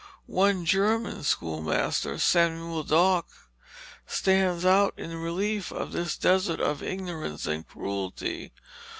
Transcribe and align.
One 0.25 0.65
German 0.65 1.21
schoolmaster, 1.21 2.17
Samuel 2.17 2.81
Dock, 2.83 3.27
stands 4.07 4.65
out 4.65 4.95
in 4.97 5.15
relief 5.17 5.69
in 5.71 5.91
this 5.91 6.17
desert 6.17 6.59
of 6.59 6.81
ignorance 6.81 7.45
and 7.45 7.67
cruelty. 7.67 8.51